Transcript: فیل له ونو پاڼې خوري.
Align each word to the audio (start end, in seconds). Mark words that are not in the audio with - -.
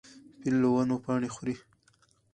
فیل 0.39 0.55
له 0.63 0.67
ونو 0.73 0.95
پاڼې 1.05 1.29
خوري. 1.35 1.55